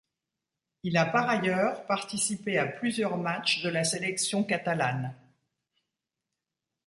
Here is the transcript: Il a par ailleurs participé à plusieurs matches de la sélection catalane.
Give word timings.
Il 0.81 0.97
a 0.97 1.05
par 1.05 1.29
ailleurs 1.29 1.85
participé 1.85 2.57
à 2.57 2.65
plusieurs 2.65 3.19
matches 3.19 3.61
de 3.61 3.69
la 3.69 3.83
sélection 3.83 4.43
catalane. 4.43 5.13